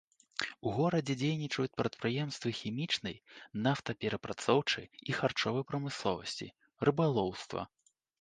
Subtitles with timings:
[0.67, 3.15] У горадзе дзейнічаюць прадпрыемствы хімічнай,
[3.67, 6.49] нафтаперапрацоўчай і харчовай прамысловасці,
[6.91, 7.61] рыбалоўства.